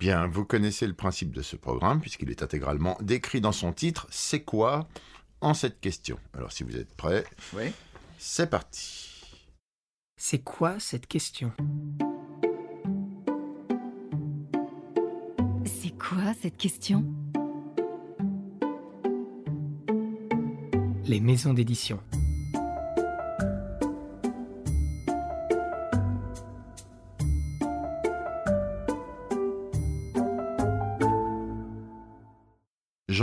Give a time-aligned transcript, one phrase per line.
[0.00, 4.06] Bien, vous connaissez le principe de ce programme puisqu'il est intégralement décrit dans son titre.
[4.10, 4.88] C'est quoi
[5.42, 6.18] en cette question?
[6.32, 7.64] Alors si vous êtes prêts, Oui.
[8.18, 9.10] c'est parti.
[10.16, 11.52] C'est quoi cette question?
[15.66, 17.04] C'est quoi cette question?
[21.04, 22.00] Les maisons d'édition.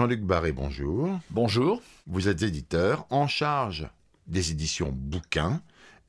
[0.08, 1.20] Jean-Luc Barré, bonjour.
[1.32, 1.82] Bonjour.
[2.06, 3.90] Vous êtes éditeur en charge
[4.26, 5.62] des éditions bouquins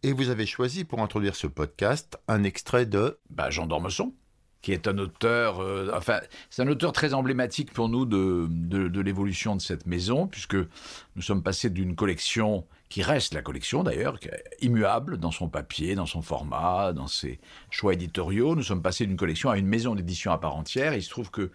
[0.05, 4.15] et vous avez choisi pour introduire ce podcast un extrait de Bah, Jean d'Ormesson,
[4.63, 8.87] qui est un auteur, euh, enfin, c'est un auteur très emblématique pour nous de, de,
[8.87, 13.83] de l'évolution de cette maison, puisque nous sommes passés d'une collection qui reste la collection
[13.83, 14.21] d'ailleurs,
[14.61, 18.55] immuable dans son papier, dans son format, dans ses choix éditoriaux.
[18.55, 20.95] Nous sommes passés d'une collection à une maison d'édition à part entière.
[20.95, 21.51] il se trouve que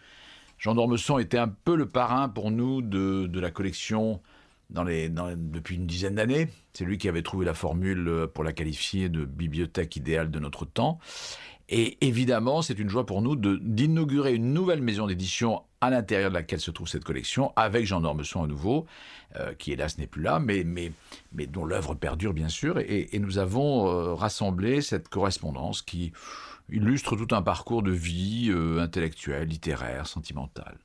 [0.64, 4.22] Jean d'Ormesson était un peu le parrain pour nous de, la collection
[4.70, 6.48] depuis une dizaine d'années.
[6.72, 10.64] C'est lui qui avait trouvé la formule pour la qualifier de bibliothèque idéale de notre
[10.64, 11.00] temps.
[11.68, 16.36] Et évidemment, c'est une joie pour nous d'inaugurer une nouvelle maison d'édition à l'intérieur de
[16.36, 18.86] laquelle se trouve cette collection, avec Jean d'Ormesson à nouveau,
[19.36, 20.64] euh, qui hélas n'est plus là, mais,
[21.48, 22.80] dont l'œuvre perdure bien sûr.
[22.80, 26.14] Et, et nous avons euh, rassemblé cette correspondance qui
[26.70, 30.80] illustre tout un parcours de vie euh, intellectuelle, littéraire, sentimentale.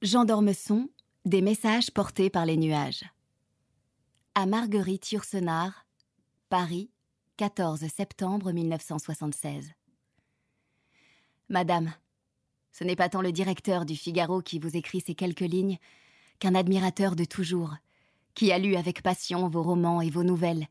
[0.00, 0.90] Jean d'Ormesson,
[1.24, 3.04] des messages portés par les nuages.
[4.34, 5.86] À Marguerite Yourcenar,
[6.48, 6.90] Paris,
[7.36, 9.72] 14 septembre 1976.
[11.48, 11.92] Madame,
[12.72, 15.78] ce n'est pas tant le directeur du Figaro qui vous écrit ces quelques lignes
[16.38, 17.74] qu'un admirateur de toujours,
[18.34, 20.66] qui a lu avec passion vos romans et vos nouvelles,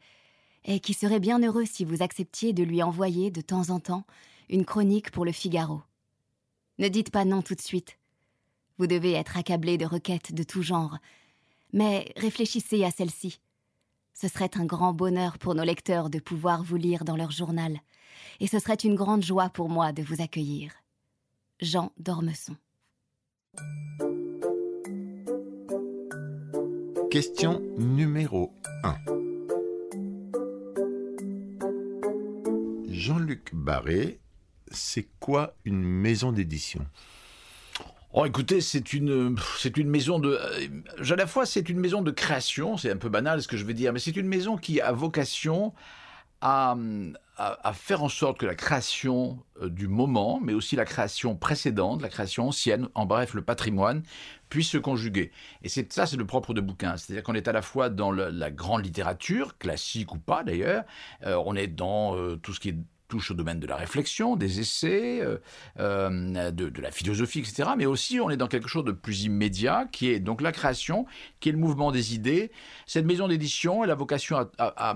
[0.66, 4.06] et qui serait bien heureux si vous acceptiez de lui envoyer de temps en temps
[4.50, 5.82] une chronique pour le Figaro.
[6.78, 7.98] Ne dites pas non tout de suite.
[8.78, 10.98] Vous devez être accablé de requêtes de tout genre.
[11.74, 13.40] Mais réfléchissez à celle-ci.
[14.14, 17.80] Ce serait un grand bonheur pour nos lecteurs de pouvoir vous lire dans leur journal,
[18.40, 20.74] et ce serait une grande joie pour moi de vous accueillir.
[21.60, 22.56] Jean d'Ormesson.
[27.12, 28.54] question numéro
[28.86, 29.21] 1.
[33.12, 34.22] Jean-Luc Barré,
[34.72, 36.86] c'est quoi une maison d'édition?
[38.14, 42.02] Oh, écoutez, c'est une, c'est une maison de, euh, à la fois c'est une maison
[42.02, 44.56] de création, c'est un peu banal ce que je veux dire, mais c'est une maison
[44.56, 45.74] qui a vocation
[46.40, 46.78] à,
[47.36, 52.02] à, faire en sorte que la création euh, du moment, mais aussi la création précédente,
[52.02, 54.04] la création ancienne, en bref le patrimoine,
[54.48, 55.34] puisse se conjuguer.
[55.64, 56.96] Et c'est ça, c'est le propre de bouquin.
[56.96, 60.86] C'est-à-dire qu'on est à la fois dans la grande littérature, classique ou pas d'ailleurs,
[61.26, 62.78] euh, on est dans tout ce qui est
[63.12, 65.38] touche au domaine de la réflexion, des essais, euh,
[65.80, 67.72] euh, de, la philosophie, etc.
[67.78, 71.06] Mais aussi, on est dans quelque chose de plus immédiat, qui est donc la création,
[71.42, 72.52] qui est le mouvement des idées.
[72.88, 74.96] Cette maison d'édition, elle a vocation à,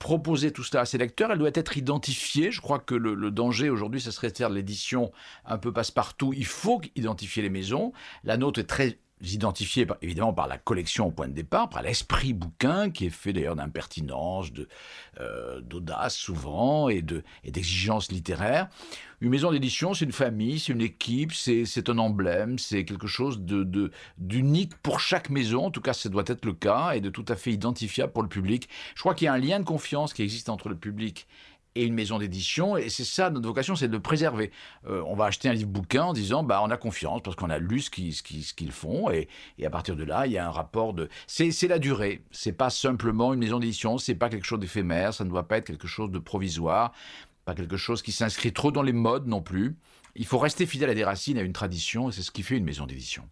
[0.00, 1.30] proposer tout cela à ses lecteurs.
[1.30, 2.50] Elle doit être identifiée.
[2.50, 5.12] Je crois que le, danger aujourd'hui, ce serait de faire l'édition
[5.44, 6.32] un peu passe-partout.
[6.36, 7.92] Il faut identifier les maisons.
[8.24, 11.82] La nôtre est très identifiée par- évidemment par la collection au point de départ, par
[11.82, 14.48] l'esprit bouquin qui est fait d'ailleurs d'impertinence,
[15.20, 18.68] euh, d'audace souvent et de d'exigence littéraire.
[19.20, 23.06] Une maison d'édition, c'est une famille, c'est une équipe, c'est c'est un emblème, c'est quelque
[23.06, 25.66] chose de de- d'unique pour chaque maison.
[25.66, 28.22] En tout cas, ça doit être le cas et de tout à fait identifiable pour
[28.22, 28.68] le public.
[28.94, 31.26] Je crois qu'il y a un lien de confiance qui existe entre le public
[31.74, 34.50] et une maison d'édition, et c'est ça notre vocation, c'est de le préserver.
[34.86, 37.50] Euh, on va acheter un livre bouquin en disant, bah, on a confiance parce qu'on
[37.50, 40.38] a lu ce qu'ils ce qu'ils font, et, et à partir de là, il y
[40.38, 41.08] a un rapport de.
[41.26, 42.22] C'est la durée.
[42.30, 45.58] C'est pas simplement une maison d'édition, c'est pas quelque chose d'éphémère, ça ne doit pas
[45.58, 46.92] être quelque chose de provisoire,
[47.44, 49.76] pas quelque chose qui s'inscrit trop dans les modes non plus.
[50.16, 52.56] Il faut rester fidèle à des racines, à une tradition, et c'est ce qui fait
[52.56, 53.22] une maison d'édition.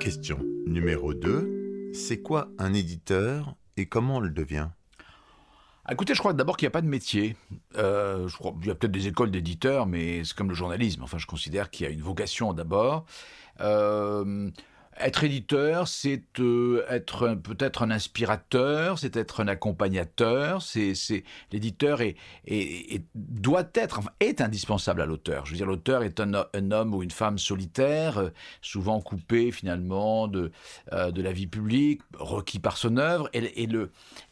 [0.00, 1.92] Question numéro 2.
[1.94, 4.68] C'est quoi un éditeur et comment on le devient?
[5.90, 7.36] Écoutez, je crois d'abord qu'il n'y a pas de métier.
[7.76, 8.26] Euh,
[8.62, 11.02] il y a peut-être des écoles d'éditeurs, mais c'est comme le journalisme.
[11.02, 13.04] Enfin, je considère qu'il y a une vocation d'abord.
[13.60, 14.50] Euh,
[14.98, 20.62] être éditeur, c'est euh, être peut-être un inspirateur, c'est être un accompagnateur.
[20.62, 20.94] C'est,
[21.52, 22.16] l'éditeur est,
[23.14, 25.44] doit être, est indispensable à l'auteur.
[25.44, 28.30] Je veux dire, l'auteur est un, ho- un homme ou une femme solitaire,
[28.62, 30.50] souvent coupé finalement de
[30.92, 33.90] de la vie publique, requis par son œuvre, et le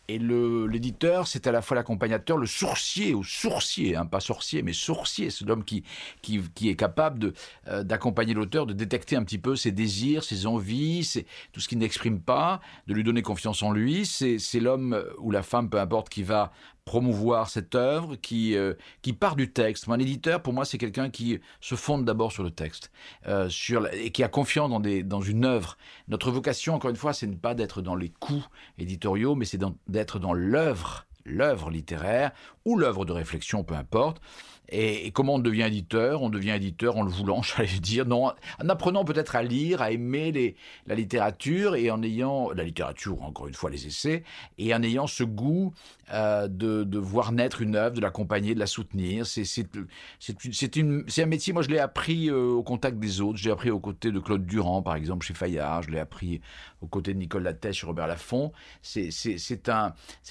[0.09, 4.73] et l'éditeur, c'est à la fois l'accompagnateur, le sourcier ou sourcier, hein, pas sorcier, mais
[4.73, 5.85] sourcier, c'est l'homme qui,
[6.23, 7.33] qui qui est capable
[7.69, 11.79] euh, d'accompagner l'auteur, de détecter un petit peu ses désirs, ses envies, tout ce qu'il
[11.79, 14.05] n'exprime pas, de lui donner confiance en lui.
[14.05, 16.53] C'est l'homme ou la femme, peu importe, qui va
[16.85, 19.89] promouvoir cette œuvre qui, euh, qui part du texte.
[19.89, 22.91] Un éditeur, pour moi, c'est quelqu'un qui se fonde d'abord sur le texte
[23.27, 25.77] euh, sur et qui a confiance dans, des, dans une œuvre.
[26.09, 28.49] Notre vocation, encore une fois, c'est pas d'être dans les coups
[28.79, 32.33] éditoriaux, mais c'est d'être dans l'œuvre l'œuvre littéraire
[32.65, 34.21] ou l'œuvre de réflexion, peu importe.
[34.73, 36.23] Et, comment on devient éditeur?
[36.23, 38.33] On devient éditeur en le voulant, j'allais dire, non,
[38.63, 40.57] en apprenant peut-être à lire, à aimer
[40.87, 44.25] la littérature et en ayant la littérature, encore une fois les essais,
[44.59, 45.75] et en ayant ce goût
[46.13, 49.27] euh, de, de, voir naître une œuvre, de l'accompagner, de la soutenir.
[49.27, 49.69] C'est
[50.79, 53.39] un métier, moi je l'ai appris euh, au contact des autres.
[53.39, 55.83] J'ai appris aux côtés de Claude Durand, par exemple, chez Fayard.
[55.83, 56.41] Je l'ai appris
[56.81, 58.53] aux côtés de Nicole Lattès chez Robert Laffont.
[58.81, 59.11] C'est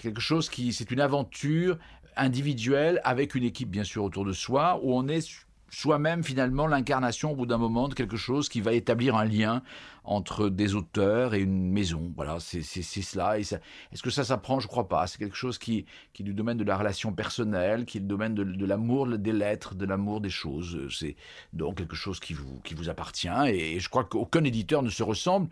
[0.02, 1.78] quelque chose qui, c'est une aventure
[2.16, 7.32] individuel avec une équipe bien sûr autour de soi, où on est soi-même finalement l'incarnation
[7.32, 9.64] au bout d'un moment de quelque chose qui va établir un lien
[10.04, 12.12] entre des auteurs et une maison.
[12.16, 13.40] Voilà, c'est cela.
[13.40, 14.60] Est-ce que ça s'apprend?
[14.60, 15.08] Je crois pas.
[15.08, 18.08] C'est quelque chose qui, qui est du domaine de la relation personnelle, qui est le
[18.08, 20.78] domaine de, l'amour des lettres, de l'amour des choses.
[20.90, 21.16] C'est
[21.54, 23.30] donc quelque chose qui vous, qui vous appartient.
[23.48, 25.50] Et, je crois qu'aucun éditeur ne se ressemble.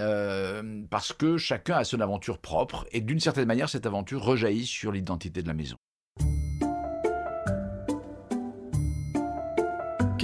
[0.00, 4.66] Euh, parce que chacun a son aventure propre et d'une certaine manière cette aventure rejaillit
[4.66, 5.76] sur l'identité de la maison.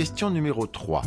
[0.01, 1.03] Question numéro 3.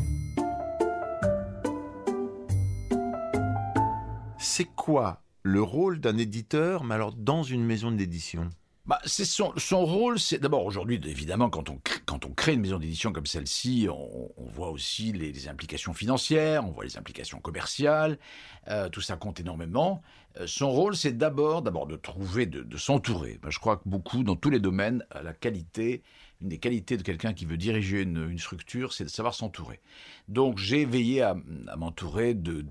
[4.37, 8.51] C'est quoi le rôle d'un éditeur, mais alors dans une maison d'édition?
[8.85, 12.59] Bah, c'est son, son, rôle, c'est d'abord aujourd'hui, évidemment, quand on, quand on crée une
[12.59, 18.19] maison d'édition comme celle-ci, on, voit aussi les, implications financières, on voit les implications commerciales,
[18.67, 20.03] euh, tout ça compte énormément.
[20.37, 23.39] Euh, son rôle, c'est d'abord, d'abord de trouver, de, s'entourer.
[23.47, 26.03] Je crois que beaucoup, dans tous les domaines, la qualité
[26.43, 29.79] une des qualités de quelqu'un qui veut diriger une, structure, c'est de savoir s'entourer.
[30.27, 31.35] Donc j'ai veillé à,
[31.77, 32.63] m'entourer de,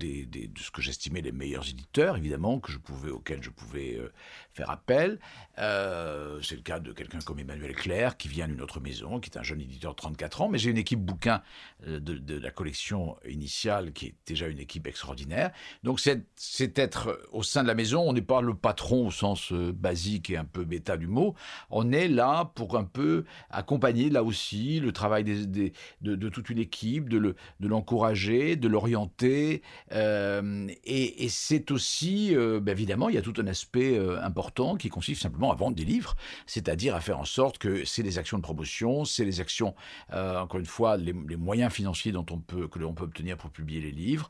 [0.57, 4.11] ce que j'estimais les meilleurs éditeurs, évidemment, que je pouvais, auxquels je pouvais euh,
[4.53, 5.19] faire appel.
[5.57, 9.29] Euh, c'est le cas de quelqu'un comme Emmanuel Claire, qui vient d'une autre maison, qui
[9.31, 11.41] est un jeune éditeur de 34 ans, mais j'ai une équipe bouquin
[11.87, 15.51] euh, de, la collection initiale qui est déjà une équipe extraordinaire.
[15.83, 19.51] Donc c'est être au sein de la maison, on n'est pas le patron au sens
[19.51, 21.35] basique et un peu bêta du mot,
[21.69, 23.25] on est là pour un peu
[23.63, 29.61] accompagner là aussi le travail de, toute une équipe, de l'encourager, de l'orienter.
[29.93, 34.75] Euh, et, c'est aussi, euh, ben évidemment, il y a tout un aspect euh, important
[34.75, 36.15] qui consiste simplement à vendre des livres,
[36.45, 39.73] c'est-à-dire à faire en sorte que c'est des actions de promotion, c'est les actions,
[40.11, 43.81] encore une fois, les, moyens financiers dont on peut, que l'on peut obtenir pour publier
[43.81, 44.29] les livres,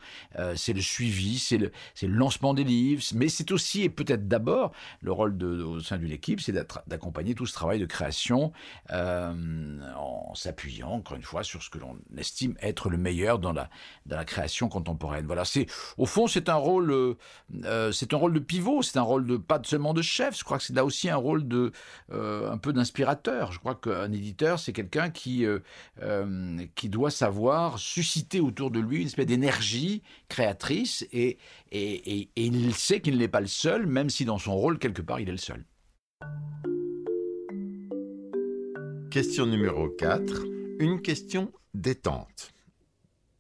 [0.55, 1.71] c'est le suivi, c'est le,
[2.01, 4.71] le, lancement des livres, mais c'est aussi et peut-être d'abord
[5.01, 6.53] le rôle au sein d'une équipe, c'est
[6.87, 8.51] d'accompagner tout ce travail de création.
[9.95, 13.69] En s'appuyant, encore une fois, sur ce que l'on estime être le meilleur dans la,
[14.25, 15.25] création contemporaine.
[15.25, 15.43] Voilà,
[15.97, 17.17] au fond, c'est un rôle, euh,
[17.65, 20.37] euh, c'est un rôle de pivot, c'est un rôle de pas seulement de chef.
[20.37, 21.71] Je crois que c'est là aussi un rôle de
[22.11, 23.51] un peu d'inspirateur.
[23.51, 25.45] Je crois qu'un éditeur, c'est quelqu'un qui
[26.75, 31.37] qui doit savoir susciter autour de lui une espèce d'énergie créatrice et
[31.71, 35.29] il sait qu'il n'est pas le seul, même si dans son rôle quelque part il
[35.29, 35.65] est le seul.
[39.13, 40.43] Question numéro 4.
[40.79, 42.51] Une question détente.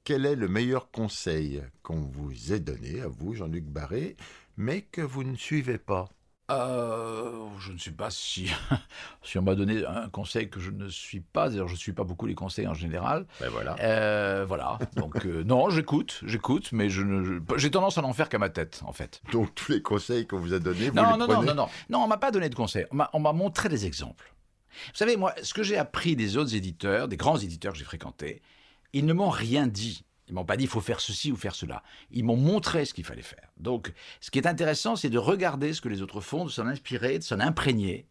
[0.03, 4.15] Quel est le meilleur conseil qu'on vous ait donné, à vous, Jean-Luc Barré,
[4.55, 6.09] mais que vous ne suivez pas?
[6.51, 8.51] Euh, je ne sais pas si,
[9.23, 11.49] si on m'a donné un conseil que je ne suis pas.
[11.49, 13.25] D'ailleurs, je ne suis pas beaucoup les conseils en général.
[13.39, 13.75] Ben voilà.
[13.79, 14.77] Euh, voilà.
[14.95, 17.01] Donc, euh, non, j'écoute, j'écoute, mais je
[17.57, 19.23] j'ai tendance à n'en faire qu'à ma tête, en fait.
[19.31, 21.47] Donc, tous les conseils qu'on vous a donnés, vous non, les non, prenez?
[21.47, 22.85] non, non, non, non, on m'a pas donné de conseils.
[22.91, 24.32] On m'a montré des exemples.
[24.87, 27.85] Vous savez, moi, ce que j'ai appris des autres éditeurs, des grands éditeurs que j'ai
[27.85, 28.41] fréquentés,
[28.93, 30.05] ils ne m'ont rien dit.
[30.29, 31.83] Ils m'ont pas dit il faut faire ceci ou faire cela.
[32.11, 33.49] Ils m'ont montré ce qu'il fallait faire.
[33.57, 36.67] Donc, ce qui est intéressant, c'est de regarder ce que les autres font, de s'en
[36.67, 38.07] inspirer, de s'en imprégner.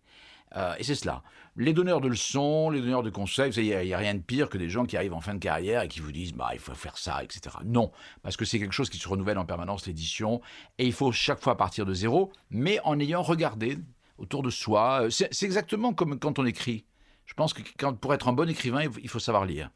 [0.56, 1.22] Euh, et c'est cela.
[1.56, 4.58] Les donneurs de leçons, les donneurs de conseils, il n'y a, rien de pire que
[4.58, 6.74] des gens qui arrivent en fin de carrière et qui vous disent bah, il faut
[6.74, 7.56] faire ça, etc.
[7.64, 7.92] Non,
[8.22, 10.40] parce que c'est quelque chose qui se renouvelle en permanence, l'édition,
[10.78, 13.78] et il faut chaque fois partir de zéro, mais en ayant regardé
[14.18, 15.04] autour de soi.
[15.04, 16.84] Euh, c'est exactement comme quand on écrit.
[17.24, 19.70] Je pense que quand, pour être un bon écrivain, il faut savoir lire.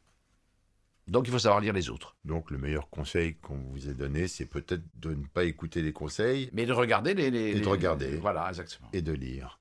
[1.07, 2.17] Donc il faut savoir lire les autres.
[2.25, 5.93] Donc le meilleur conseil qu'on vous ait donné, c'est peut-être de ne pas écouter les
[5.93, 6.49] conseils.
[6.51, 7.27] Mais de regarder les...
[7.27, 8.17] et de regarder.
[8.17, 8.89] voilà, exactement.
[8.91, 9.59] Et de lire.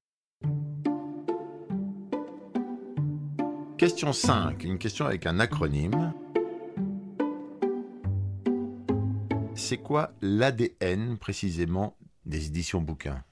[3.78, 6.12] Question 5, une question avec un acronyme.
[9.54, 13.22] C'est quoi l'ADN précisément des éditions bouquins?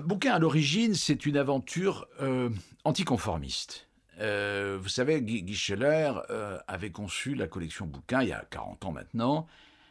[0.00, 2.50] Bouquin à l'origine, c'est une aventure euh,
[2.84, 3.88] anticonformiste.
[4.20, 8.84] Euh, vous savez, Guy, Scheller euh, avait conçu la collection bouquins il y a 40
[8.84, 9.46] ans maintenant,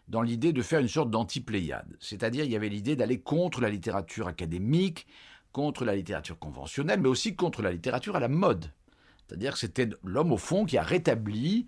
[0.07, 1.97] dans l'idée de faire une sorte d'anti-pléiade.
[1.99, 5.07] C'est-à-dire, il y avait l'idée d'aller contre la littérature académique
[5.51, 8.71] contre la littérature conventionnelle, mais aussi contre la littérature à la mode.
[9.27, 11.67] C'est-à-dire que c'était l'homme, au fond, qui a rétabli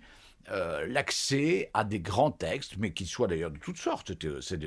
[0.50, 4.12] euh, l'accès à des grands textes, mais qui soient d'ailleurs de toutes sortes.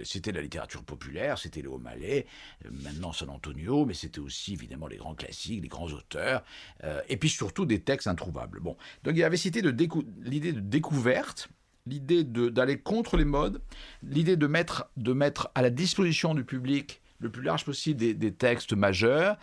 [0.03, 2.25] C'était la littérature populaire, c'était Léo Mallet,
[2.65, 6.43] euh, maintenant San Antonio, mais c'était aussi évidemment les grands classiques, les grands auteurs,
[6.84, 8.60] euh, et puis surtout des textes introuvables.
[8.60, 11.50] Bon, donc il avait cité l'idée de découverte,
[11.86, 13.62] l'idée d'aller contre les modes,
[14.01, 19.38] l'idée de mettre à la disposition du public le plus large possible des, textes majeurs.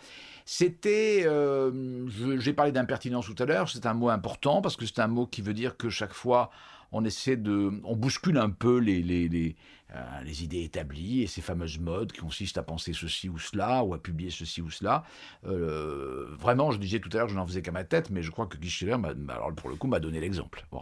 [0.45, 2.07] C'était, euh,
[2.39, 5.25] j'ai parlé d'impertinence tout à l'heure, c'est un mot important parce que c'est un mot
[5.25, 6.51] qui veut dire que chaque fois
[6.95, 9.57] on essaie de, on bouscule un peu les, les, les,
[9.93, 13.83] euh, les idées établies et ces fameuses modes qui consistent à penser ceci ou cela
[13.83, 15.03] ou à publier ceci ou cela.
[15.45, 18.31] Euh, vraiment, je disais tout à l'heure, je n'en faisais qu'à ma tête, mais je
[18.31, 18.95] crois que Guy Schiller,
[19.29, 20.65] alors pour le coup, m'a donné l'exemple.
[20.71, 20.81] Bon.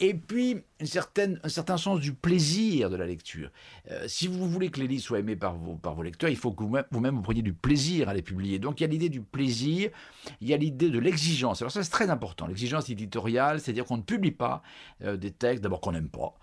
[0.00, 3.50] Et puis, une un certain sens du plaisir de la lecture.
[3.90, 6.36] Euh, si vous voulez que les livres soient aimés par vos, par vos lecteurs, il
[6.36, 8.58] faut que vous-même vous, vous preniez du plaisir à les publier.
[8.58, 9.90] Donc il y a l'idée du plaisir,
[10.40, 11.62] il y a l'idée de l'exigence.
[11.62, 12.48] Alors ça, c'est très important.
[12.48, 14.62] L'exigence éditoriale, c'est-à-dire qu'on ne publie pas
[15.00, 15.30] des
[15.60, 16.34] d'abord qu'on n'aime pas,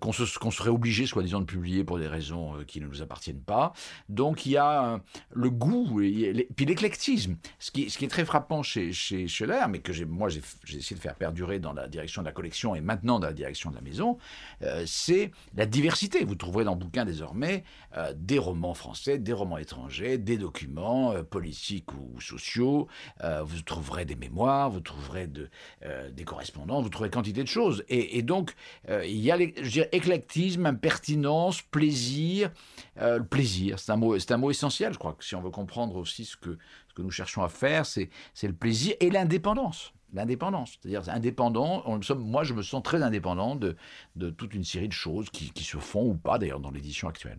[0.00, 3.72] qu'on serait obligé, soi-disant, de publier pour des raisons euh, qui ne nous appartiennent pas.
[4.08, 4.98] Donc il y a euh,
[5.32, 7.36] le goût et, puis l'éclectisme.
[7.58, 10.42] Ce qui, est très frappant chez, chez Scheller, mais que moi j'ai
[10.76, 13.70] essayé de faire perdurer dans la direction de la collection et maintenant dans la direction
[13.70, 14.18] de la maison,
[14.62, 16.24] euh, c'est la diversité.
[16.24, 17.64] Vous trouverez dans le bouquin désormais
[18.14, 22.86] des romans français, des romans étrangers, des documents politiques ou sociaux.
[23.20, 25.50] vous trouverez des mémoires, vous trouverez de,
[26.12, 27.84] des correspondances, vous trouverez quantité de choses.
[27.88, 28.54] Et, et donc
[28.88, 32.50] il y a, je éclectisme, impertinence plaisir.
[32.98, 35.50] Euh, le plaisir, c'est un, mot, un mot essentiel, je crois, que si on veut
[35.50, 36.58] comprendre aussi ce que,
[36.88, 39.92] ce que nous cherchons à faire, c'est, c'est le plaisir et l'indépendance.
[40.12, 43.76] L'indépendance, c'est-à-dire indépendant, on, moi je me sens très indépendant de,
[44.16, 47.08] de toute une série de choses qui, qui se font ou pas d'ailleurs dans l'édition
[47.08, 47.38] actuelle.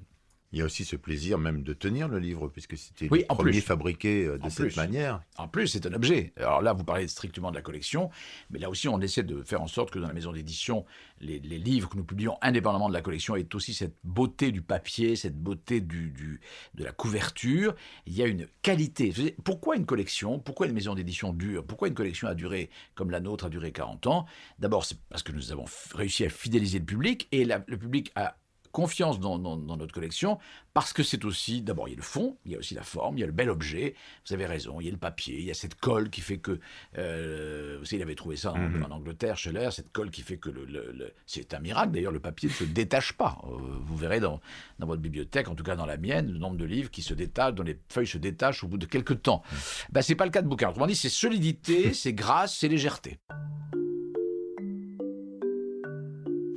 [0.53, 3.61] Il y a aussi ce plaisir même de tenir le livre, puisque c'était le premier
[3.61, 5.21] fabriqué euh, de cette manière.
[5.37, 6.33] En plus, c'est un objet.
[6.35, 8.09] Alors là, vous parlez strictement de la collection,
[8.49, 10.85] mais là aussi, on essaie de faire en sorte que dans la maison d'édition,
[11.21, 15.15] les, livres que nous publions indépendamment de la collection aient aussi cette beauté du papier,
[15.15, 16.41] cette beauté du, du,
[16.73, 17.75] de la couverture.
[18.05, 19.13] Il y a une qualité.
[19.43, 23.19] Pourquoi une collection Pourquoi une maison d'édition dure Pourquoi une collection a duré, comme la
[23.19, 24.25] nôtre, a duré 40 ans?
[24.59, 28.35] D'abord, c'est parce que nous avons réussi à fidéliser le public, et le public a
[28.71, 30.39] confiance dans, notre collection,
[30.73, 32.83] parce que c'est aussi, d'abord, il y a le fond, il y a aussi la
[32.83, 33.95] forme, il y a le bel objet,
[34.27, 36.37] vous avez raison, il y a le papier, il y a cette colle qui fait
[36.37, 36.59] que,
[36.97, 38.91] euh, vous savez, il avait trouvé ça en, mhm.
[38.91, 42.53] Angleterre, Scheller, cette colle qui fait que, le, c'est un miracle d'ailleurs, le papier ne
[42.53, 43.41] se détache pas.
[43.43, 44.39] Euh, vous verrez dans,
[44.79, 47.13] dans votre bibliothèque, en tout cas dans la mienne, le nombre de livres qui se
[47.13, 49.43] détachent, dont les feuilles se détachent au bout de quelques temps.
[49.49, 49.61] Ce mhm.
[49.91, 50.69] Ben, c'est pas le cas de bouquin.
[50.69, 53.19] Autrement dit, c'est solidité, c'est grâce, c'est légèreté.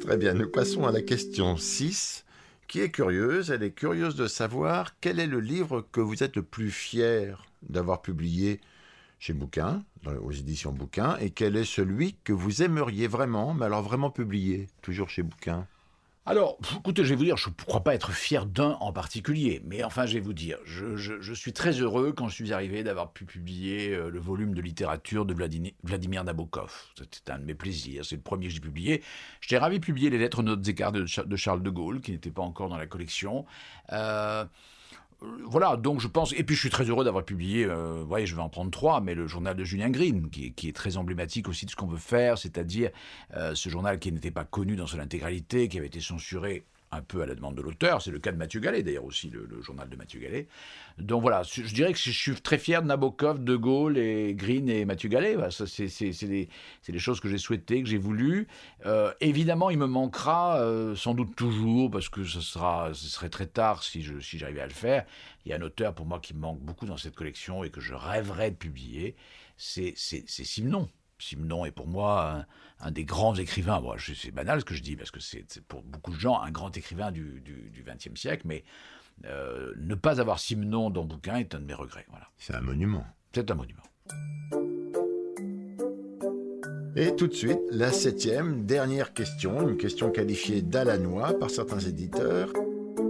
[0.05, 2.27] Très bien, nous passons à la question 6,
[2.69, 3.51] qui est curieuse.
[3.51, 7.47] Elle est curieuse de savoir quel est le livre que vous êtes le plus fier
[7.63, 8.61] d'avoir publié
[9.19, 9.83] chez Bouquin,
[10.21, 14.69] aux éditions Bouquin, et quel est celui que vous aimeriez vraiment, mais alors vraiment publier,
[14.83, 15.67] toujours chez Bouquin?
[16.27, 19.61] Alors, écoutez, je vais vous dire, je ne crois pas être fier d'un en particulier,
[19.67, 23.13] mais enfin, je vais vous dire, je, suis très heureux quand je suis arrivé d'avoir
[23.13, 26.73] pu publier euh, le volume de littérature de Vladimir, Nabokov.
[26.97, 29.03] C'était un de mes plaisirs, c'est le premier que j'ai publié.
[29.43, 32.31] J'étais ravi de publier les lettres notes et cartes de, Charles de Gaulle, qui n'étaient
[32.31, 33.45] pas encore dans la collection.
[33.93, 34.47] Euh,
[35.21, 38.35] voilà, donc je pense, et puis je suis très heureux d'avoir publié, euh, voyez, je
[38.35, 41.67] vais en prendre trois, mais le journal de Julien Green, qui, est très emblématique aussi
[41.67, 42.91] de ce qu'on veut faire, c'est-à-dire
[43.37, 47.03] euh, ce journal qui n'était pas connu dans son intégralité, qui avait été censuré un
[47.03, 48.03] peu à la demande de l'auteur.
[48.03, 50.49] C'est le cas de Mathieu Gallet, d'ailleurs aussi, le, journal de Mathieu Gallet.
[50.99, 54.69] Donc voilà, je dirais que je suis très fier de Nabokov, De Gaulle, et Green
[54.69, 55.37] et Mathieu Gallet.
[55.51, 58.47] c'est des, choses que j'ai souhaitées, que j'ai voulu.
[58.87, 63.31] Euh, évidemment, il me manquera euh, sans doute toujours, parce que ce, sera, ce serait
[63.31, 65.05] très tard si j'arrivais si à le faire.
[65.45, 67.71] Il y a un auteur pour moi qui me manque beaucoup dans cette collection et
[67.71, 69.17] que je rêverais de publier.
[69.57, 70.89] C'est Simon.
[71.19, 72.45] Simon est pour moi
[72.81, 73.83] un, des grands écrivains.
[73.99, 76.77] c'est banal ce que je dis, parce que c'est pour beaucoup de gens un grand
[76.77, 78.65] écrivain du XXe siècle, mais
[79.27, 82.07] euh, ne pas avoir Simon dans le bouquin est un de mes regrets.
[82.09, 82.29] Voilà.
[82.37, 83.07] C'est un monument.
[83.33, 83.83] C'est un monument.
[86.97, 92.53] Et tout de suite, la septième, dernière question, une question qualifiée d'alanois par certains éditeurs.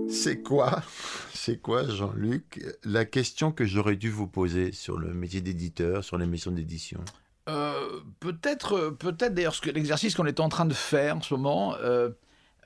[0.09, 0.83] C'est quoi,
[1.35, 6.17] c'est quoi, Jean-Luc, la question que j'aurais dû vous poser sur le métier d'éditeur, sur
[6.17, 7.01] les maisons d'édition?
[7.49, 12.11] Euh, peut-être, peut-être d'ailleurs, l'exercice qu'on est en train de faire en ce moment euh,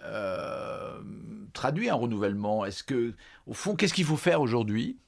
[0.04, 1.00] euh,
[1.52, 2.64] traduit un renouvellement.
[2.64, 3.14] Est-ce que,
[3.46, 4.98] au fond, qu'est-ce qu'il faut faire aujourd'hui?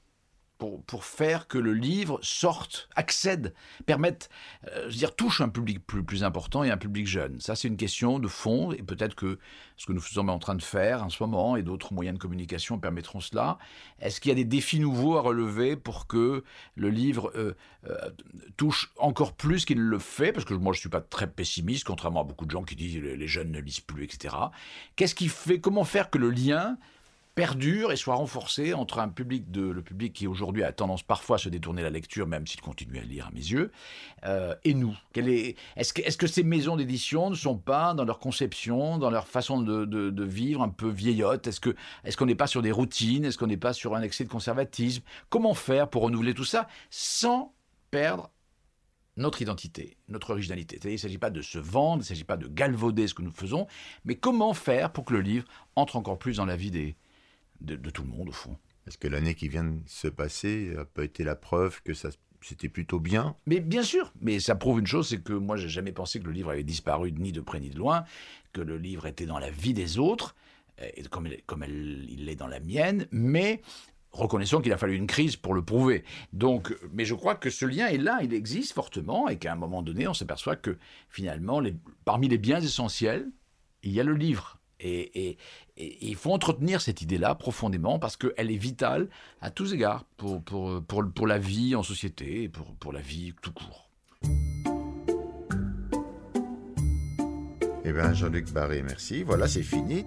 [0.60, 3.54] Pour, faire que le livre sorte, accède,
[3.86, 4.28] permette,
[4.68, 7.56] euh, je veux dire, touche un public plus, plus important et un public jeune Ça,
[7.56, 9.38] c'est une question de fond, et peut-être que
[9.78, 12.22] ce que nous sommes en train de faire en ce moment et d'autres moyens de
[12.22, 13.56] communication permettront cela.
[14.00, 17.54] Est-ce qu'il y a des défis nouveaux à relever pour que le livre euh,
[17.88, 18.10] euh,
[18.58, 20.32] touche encore plus qu'il ne le fait?
[20.32, 22.76] Parce que moi, je ne suis pas très pessimiste, contrairement à beaucoup de gens qui
[22.76, 24.36] disent les, les jeunes ne lisent plus, etc.
[24.96, 26.76] Qu'est-ce qui fait, comment faire que le lien
[27.40, 31.36] perdure et soit renforcé entre un public de le public qui aujourd'hui a tendance parfois
[31.36, 33.72] à se détourner la lecture, même s'il continue à lire à mes yeux,
[34.26, 34.94] euh, et nous.
[35.14, 39.08] Est, est-ce, que, est-ce que ces maisons d'édition ne sont pas dans leur conception, dans
[39.08, 42.46] leur façon de, de, de vivre un peu vieillotte Est-ce que est-ce qu'on n'est pas
[42.46, 43.24] sur des routines?
[43.24, 45.02] Est-ce qu'on n'est pas sur un excès de conservatisme?
[45.30, 47.54] Comment faire pour renouveler tout ça sans
[47.90, 48.28] perdre
[49.16, 50.78] notre identité, notre originalité?
[50.84, 53.22] Il ne s'agit pas de se vendre, il ne s'agit pas de galvauder ce que
[53.22, 53.66] nous faisons,
[54.04, 56.96] mais comment faire pour que le livre entre encore plus dans la vie des,
[57.60, 58.56] de, de tout le monde, au fond.
[58.86, 62.10] Est-ce que l'année qui vient de se passer n'a pas été la preuve que ça
[62.42, 63.36] c'était plutôt bien?
[63.46, 66.24] Mais bien sûr, mais ça prouve une chose, c'est que moi, j'ai jamais pensé que
[66.24, 68.04] le livre avait disparu ni de près ni de loin,
[68.52, 70.34] que le livre était dans la vie des autres,
[70.96, 73.60] et comme, comme elle, il l'est dans la mienne, mais
[74.12, 76.04] Reconnaissons qu'il a fallu une crise pour le prouver.
[76.32, 79.56] Donc, mais je crois que ce lien est là, il existe fortement, et qu'à un
[79.56, 80.76] moment donné, on s'aperçoit que
[81.08, 83.30] finalement, les, parmi les biens essentiels,
[83.82, 84.59] il y a le livre.
[84.80, 85.38] Et, et,
[85.76, 89.08] et il faut entretenir cette idée-là profondément parce qu'elle est vitale
[89.40, 93.00] à tous égards pour, pour, pour, pour la vie en société et pour, pour la
[93.00, 93.90] vie tout court.
[97.84, 99.22] Eh bien, Jean-Luc Barré, merci.
[99.22, 100.04] Voilà, c'est fini.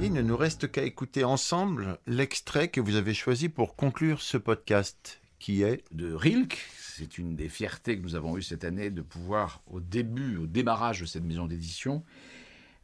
[0.00, 4.36] Il ne nous reste qu'à écouter ensemble l'extrait que vous avez choisi pour conclure ce
[4.36, 6.58] podcast, qui est de Rilke.
[6.96, 10.46] C'est une des fiertés que nous avons eues cette année de pouvoir, au début, au
[10.46, 12.04] démarrage de cette maison d'édition,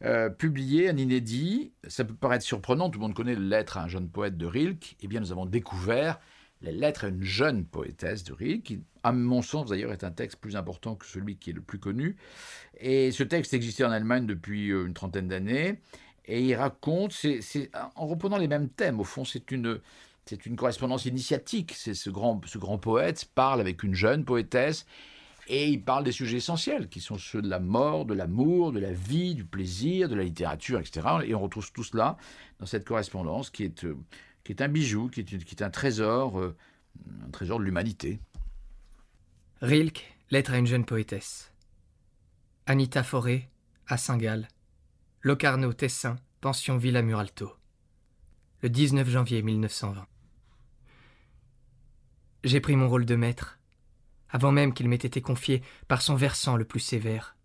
[0.03, 1.73] euh, publier un inédit.
[1.87, 4.47] Ça peut paraître surprenant, tout le monde connaît le lettre à un jeune poète de
[4.47, 4.97] Rilke.
[5.03, 6.21] Eh bien, nous avons découvert
[6.62, 10.11] les lettres à une jeune poétesse de Rilke, qui, à mon sens d'ailleurs, est un
[10.11, 12.17] texte plus important que celui qui est le plus connu.
[12.81, 15.81] Et ce texte existait en Allemagne depuis une trentaine d'années.
[16.25, 17.15] Et il raconte,
[17.95, 19.81] en reprenant les mêmes thèmes, au fond, c'est une,
[20.28, 21.73] c'est une correspondance initiatique.
[21.75, 24.85] C'est ce grand, ce grand poète parle avec une jeune poétesse
[25.47, 28.78] et il parle des sujets essentiels qui sont ceux de la mort, de l'amour, de
[28.78, 31.06] la vie, du plaisir, de la littérature, etc.
[31.25, 32.19] Et on retrouve tout cela
[32.58, 33.86] dans cette correspondance qui est,
[34.45, 36.54] qui est un bijou, qui est, qui est un trésor, euh,
[37.26, 38.21] un trésor de l'humanité.
[39.62, 41.52] Rilke, lettre à une jeune poétesse.
[42.67, 43.49] Anita Forêt,
[43.86, 44.47] à Saint-Gall,
[45.23, 47.50] Locarno, Tessin, pension Villa Muralto.
[48.60, 50.06] Le 19 janvier 1920.
[52.45, 53.59] J'ai pris mon rôle de maître,
[54.31, 57.37] avant même qu'il m'ait été confié par son versant le plus sévère,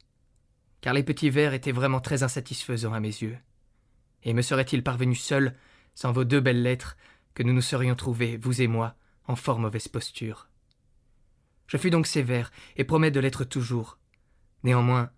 [0.82, 3.38] car les petits vers étaient vraiment très insatisfaisants à mes yeux.
[4.24, 5.56] Et me serait-il parvenu seul,
[5.96, 6.98] sans vos deux belles lettres,
[7.34, 8.96] que nous nous serions trouvés, vous et moi,
[9.28, 10.50] en fort mauvaise posture?
[11.68, 13.98] Je fus donc sévère, et promets de l'être toujours.
[14.64, 15.10] Néanmoins,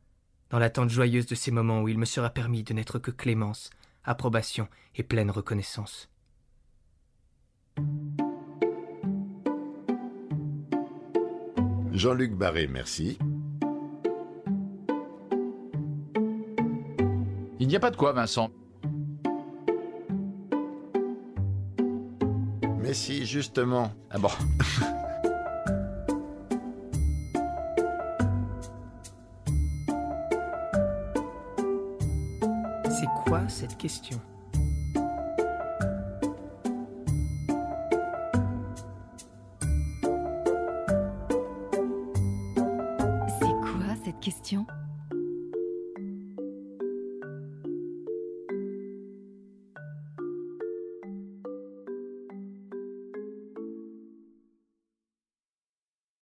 [0.50, 3.72] dans l'attente joyeuse de ces moments où il me sera permis de n'être que clémence,
[4.04, 6.10] approbation et pleine reconnaissance.
[11.96, 13.18] Jean-Luc Barré, merci.
[17.58, 18.50] Il n'y a pas de quoi, Vincent.
[22.80, 23.92] Mais si, justement.
[24.12, 24.28] Ah bon
[32.90, 34.20] C'est quoi cette question?
[34.20, 34.35] C'est quoi cette question